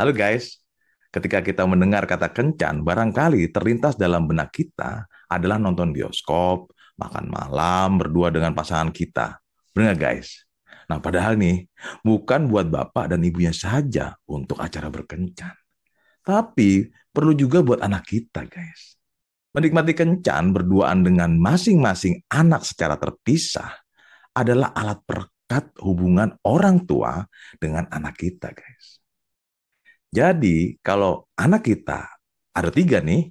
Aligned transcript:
Halo 0.00 0.16
guys, 0.16 0.56
ketika 1.12 1.44
kita 1.44 1.68
mendengar 1.68 2.08
kata 2.08 2.32
kencan, 2.32 2.80
barangkali 2.80 3.52
terlintas 3.52 4.00
dalam 4.00 4.24
benak 4.24 4.48
kita 4.48 5.04
adalah 5.28 5.60
nonton 5.60 5.92
bioskop, 5.92 6.72
makan 6.96 7.28
malam, 7.28 8.00
berdua 8.00 8.32
dengan 8.32 8.56
pasangan 8.56 8.96
kita. 8.96 9.36
Benar 9.76 10.00
guys? 10.00 10.48
Nah 10.88 11.04
padahal 11.04 11.36
nih, 11.36 11.68
bukan 12.00 12.48
buat 12.48 12.72
bapak 12.72 13.12
dan 13.12 13.20
ibunya 13.20 13.52
saja 13.52 14.16
untuk 14.24 14.56
acara 14.64 14.88
berkencan. 14.88 15.52
Tapi 16.24 16.88
perlu 17.12 17.36
juga 17.36 17.60
buat 17.60 17.84
anak 17.84 18.08
kita 18.08 18.48
guys. 18.48 18.96
Menikmati 19.52 19.92
kencan 19.92 20.56
berduaan 20.56 21.04
dengan 21.04 21.36
masing-masing 21.36 22.24
anak 22.32 22.64
secara 22.64 22.96
terpisah 22.96 23.68
adalah 24.32 24.72
alat 24.72 25.04
perekat 25.04 25.76
hubungan 25.84 26.40
orang 26.48 26.88
tua 26.88 27.20
dengan 27.60 27.84
anak 27.92 28.16
kita 28.16 28.48
guys. 28.56 29.00
Jadi 30.10 30.74
kalau 30.82 31.30
anak 31.38 31.70
kita 31.70 32.02
ada 32.50 32.70
tiga 32.74 32.98
nih, 32.98 33.30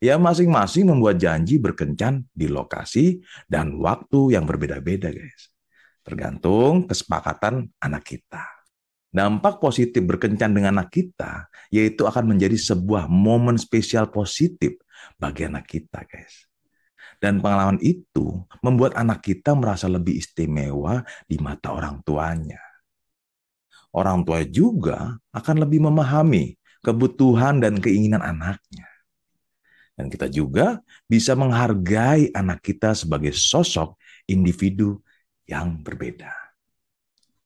ya 0.00 0.16
masing-masing 0.16 0.88
membuat 0.88 1.20
janji 1.20 1.60
berkencan 1.60 2.24
di 2.32 2.48
lokasi 2.48 3.20
dan 3.44 3.76
waktu 3.76 4.32
yang 4.32 4.48
berbeda-beda 4.48 5.12
guys. 5.12 5.52
Tergantung 6.00 6.88
kesepakatan 6.88 7.68
anak 7.76 8.08
kita. 8.08 8.44
Dampak 9.14 9.60
positif 9.62 10.02
berkencan 10.02 10.56
dengan 10.56 10.80
anak 10.80 10.90
kita, 10.90 11.46
yaitu 11.70 12.08
akan 12.08 12.34
menjadi 12.34 12.56
sebuah 12.56 13.06
momen 13.06 13.60
spesial 13.60 14.08
positif 14.08 14.80
bagi 15.20 15.44
anak 15.44 15.68
kita 15.68 16.08
guys. 16.08 16.48
Dan 17.20 17.44
pengalaman 17.44 17.78
itu 17.84 18.42
membuat 18.64 18.96
anak 18.96 19.22
kita 19.22 19.54
merasa 19.54 19.92
lebih 19.92 20.18
istimewa 20.18 21.04
di 21.28 21.36
mata 21.36 21.76
orang 21.76 22.00
tuanya 22.02 22.73
orang 23.94 24.26
tua 24.26 24.42
juga 24.42 25.16
akan 25.30 25.62
lebih 25.62 25.86
memahami 25.86 26.58
kebutuhan 26.82 27.62
dan 27.62 27.78
keinginan 27.78 28.20
anaknya. 28.20 28.90
Dan 29.94 30.10
kita 30.10 30.26
juga 30.26 30.82
bisa 31.06 31.38
menghargai 31.38 32.34
anak 32.34 32.60
kita 32.66 32.98
sebagai 32.98 33.30
sosok 33.30 33.94
individu 34.26 34.98
yang 35.46 35.78
berbeda. 35.80 36.34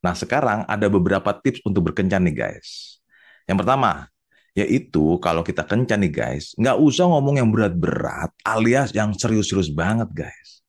Nah 0.00 0.14
sekarang 0.14 0.62
ada 0.70 0.86
beberapa 0.86 1.34
tips 1.34 1.66
untuk 1.66 1.90
berkencan 1.90 2.22
nih 2.30 2.46
guys. 2.46 3.02
Yang 3.50 3.66
pertama, 3.66 4.06
yaitu 4.54 5.18
kalau 5.18 5.42
kita 5.42 5.66
kencan 5.66 6.06
nih 6.06 6.14
guys, 6.14 6.54
nggak 6.54 6.78
usah 6.78 7.10
ngomong 7.10 7.42
yang 7.42 7.50
berat-berat 7.50 8.30
alias 8.46 8.94
yang 8.94 9.10
serius-serius 9.10 9.74
banget 9.74 10.06
guys. 10.14 10.62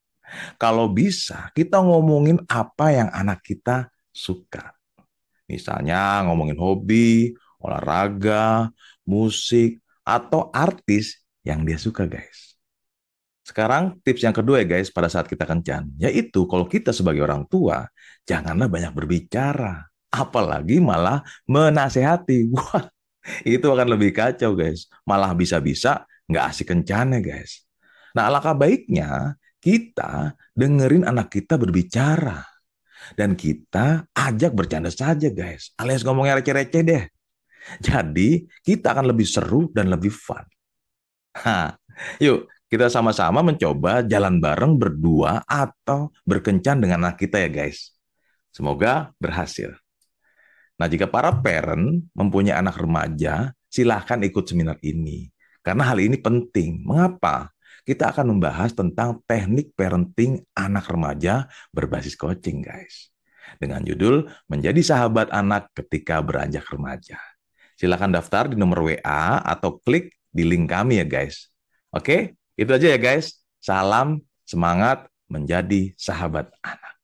Kalau 0.60 0.90
bisa, 0.92 1.48
kita 1.56 1.80
ngomongin 1.80 2.42
apa 2.50 2.92
yang 2.92 3.08
anak 3.14 3.40
kita 3.40 3.88
suka. 4.12 4.77
Misalnya 5.48 6.22
ngomongin 6.28 6.60
hobi, 6.60 7.32
olahraga, 7.58 8.68
musik, 9.08 9.80
atau 10.04 10.52
artis 10.52 11.24
yang 11.40 11.64
dia 11.64 11.80
suka 11.80 12.04
guys. 12.04 12.56
Sekarang 13.40 13.96
tips 14.04 14.28
yang 14.28 14.36
kedua 14.36 14.60
ya 14.60 14.66
guys 14.68 14.92
pada 14.92 15.08
saat 15.08 15.24
kita 15.24 15.48
kencan, 15.48 15.88
yaitu 15.96 16.44
kalau 16.44 16.68
kita 16.68 16.92
sebagai 16.92 17.24
orang 17.24 17.48
tua, 17.48 17.88
janganlah 18.28 18.68
banyak 18.68 18.92
berbicara. 18.92 19.88
Apalagi 20.12 20.80
malah 20.80 21.24
menasehati. 21.48 22.48
Wah, 22.52 22.88
itu 23.44 23.64
akan 23.64 23.96
lebih 23.96 24.12
kacau 24.12 24.52
guys. 24.52 24.88
Malah 25.08 25.32
bisa-bisa 25.32 26.04
nggak 26.28 26.44
asik 26.52 26.76
kencannya 26.76 27.24
guys. 27.24 27.64
Nah 28.12 28.28
alangkah 28.28 28.52
baiknya 28.52 29.36
kita 29.60 30.36
dengerin 30.52 31.08
anak 31.08 31.32
kita 31.32 31.56
berbicara 31.56 32.44
dan 33.14 33.34
kita 33.38 34.06
ajak 34.14 34.52
bercanda 34.54 34.90
saja 34.92 35.30
guys. 35.30 35.72
Alias 35.78 36.02
ngomongnya 36.02 36.38
receh-receh 36.38 36.82
deh. 36.82 37.04
Jadi 37.84 38.48
kita 38.64 38.96
akan 38.96 39.12
lebih 39.12 39.28
seru 39.28 39.68
dan 39.74 39.92
lebih 39.92 40.10
fun. 40.10 40.44
Ha, 41.38 41.76
yuk 42.18 42.48
kita 42.68 42.92
sama-sama 42.92 43.40
mencoba 43.40 44.04
jalan 44.04 44.40
bareng 44.44 44.76
berdua 44.76 45.40
atau 45.48 46.12
berkencan 46.28 46.84
dengan 46.84 47.08
anak 47.08 47.20
kita 47.20 47.40
ya 47.40 47.48
guys. 47.48 47.96
Semoga 48.52 49.12
berhasil. 49.16 49.72
Nah 50.78 50.86
jika 50.86 51.08
para 51.10 51.32
parent 51.32 52.06
mempunyai 52.12 52.54
anak 52.54 52.78
remaja, 52.78 53.50
silahkan 53.66 54.20
ikut 54.20 54.44
seminar 54.46 54.76
ini. 54.84 55.28
Karena 55.64 55.90
hal 55.90 55.98
ini 56.00 56.16
penting. 56.20 56.84
Mengapa? 56.86 57.50
Kita 57.88 58.12
akan 58.12 58.36
membahas 58.36 58.76
tentang 58.76 59.24
teknik 59.24 59.72
parenting 59.72 60.44
anak 60.52 60.92
remaja 60.92 61.48
berbasis 61.72 62.20
coaching, 62.20 62.60
guys. 62.60 63.08
Dengan 63.56 63.80
judul 63.80 64.28
Menjadi 64.44 64.84
Sahabat 64.84 65.32
Anak 65.32 65.72
Ketika 65.72 66.20
Beranjak 66.20 66.68
Remaja. 66.68 67.16
Silakan 67.80 68.12
daftar 68.12 68.52
di 68.52 68.60
nomor 68.60 68.84
WA 68.84 69.40
atau 69.40 69.80
klik 69.80 70.12
di 70.28 70.44
link 70.44 70.68
kami 70.68 71.00
ya, 71.00 71.08
guys. 71.08 71.48
Oke, 71.88 72.36
itu 72.60 72.68
aja 72.68 72.92
ya, 72.92 73.00
guys. 73.00 73.40
Salam 73.56 74.20
semangat 74.44 75.08
menjadi 75.24 75.96
sahabat 75.96 76.52
anak. 76.60 76.97